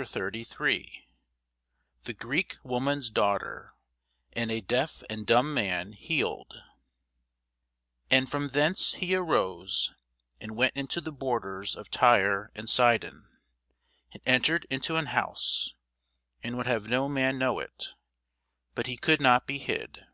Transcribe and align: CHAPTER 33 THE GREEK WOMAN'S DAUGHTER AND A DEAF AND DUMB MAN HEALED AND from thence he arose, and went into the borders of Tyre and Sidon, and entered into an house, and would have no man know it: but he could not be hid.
CHAPTER 0.00 0.12
33 0.12 1.00
THE 2.04 2.14
GREEK 2.14 2.56
WOMAN'S 2.64 3.10
DAUGHTER 3.10 3.74
AND 4.32 4.50
A 4.50 4.62
DEAF 4.62 5.02
AND 5.10 5.26
DUMB 5.26 5.52
MAN 5.52 5.92
HEALED 5.92 6.54
AND 8.10 8.30
from 8.30 8.48
thence 8.48 8.94
he 8.94 9.14
arose, 9.14 9.92
and 10.40 10.56
went 10.56 10.74
into 10.74 11.02
the 11.02 11.12
borders 11.12 11.76
of 11.76 11.90
Tyre 11.90 12.50
and 12.54 12.70
Sidon, 12.70 13.28
and 14.12 14.22
entered 14.24 14.66
into 14.70 14.96
an 14.96 15.08
house, 15.12 15.74
and 16.42 16.56
would 16.56 16.66
have 16.66 16.88
no 16.88 17.06
man 17.06 17.36
know 17.38 17.58
it: 17.58 17.92
but 18.74 18.86
he 18.86 18.96
could 18.96 19.20
not 19.20 19.46
be 19.46 19.58
hid. 19.58 20.06